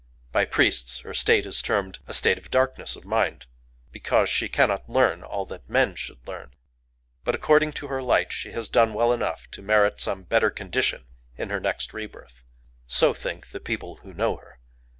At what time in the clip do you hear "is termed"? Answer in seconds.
1.45-1.99